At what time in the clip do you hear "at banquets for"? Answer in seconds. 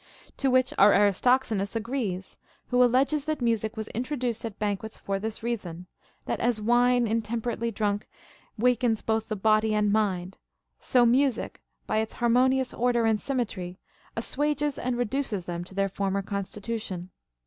4.43-5.19